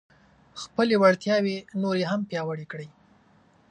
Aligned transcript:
خپلې 0.61 0.95
وړتیاوې 1.01 1.57
نورې 1.83 2.03
هم 2.11 2.21
پیاوړې 2.29 2.65
کړئ. 2.71 2.87